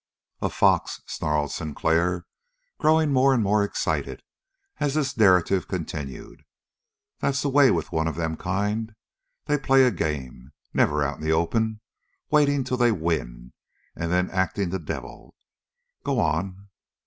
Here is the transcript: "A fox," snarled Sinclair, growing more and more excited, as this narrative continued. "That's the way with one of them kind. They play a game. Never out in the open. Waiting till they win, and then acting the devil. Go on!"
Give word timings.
"A 0.41 0.49
fox," 0.49 1.03
snarled 1.05 1.51
Sinclair, 1.51 2.25
growing 2.79 3.13
more 3.13 3.35
and 3.35 3.43
more 3.43 3.63
excited, 3.63 4.23
as 4.79 4.95
this 4.95 5.15
narrative 5.15 5.67
continued. 5.67 6.41
"That's 7.19 7.43
the 7.43 7.49
way 7.49 7.69
with 7.69 7.91
one 7.91 8.07
of 8.07 8.15
them 8.15 8.35
kind. 8.35 8.95
They 9.45 9.59
play 9.59 9.83
a 9.83 9.91
game. 9.91 10.53
Never 10.73 11.03
out 11.03 11.17
in 11.19 11.23
the 11.23 11.31
open. 11.33 11.81
Waiting 12.31 12.63
till 12.63 12.77
they 12.77 12.91
win, 12.91 13.53
and 13.95 14.11
then 14.11 14.31
acting 14.31 14.71
the 14.71 14.79
devil. 14.79 15.35
Go 16.03 16.19
on!" 16.19 16.69